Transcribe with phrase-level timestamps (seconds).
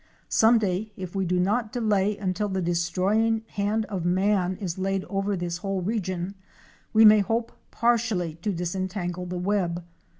[0.29, 5.03] Some day, if we do not delay until the destroying hand of man is laid
[5.11, 6.33] over this whole region,
[6.91, 9.85] we may hope partially to disentangle the web.